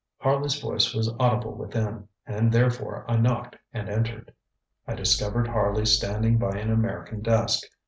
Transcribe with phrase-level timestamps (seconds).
[0.17, 4.33] Harley's voice was audible within, and therefore I knocked and entered.
[4.87, 7.61] I discovered Harley standing by an American desk.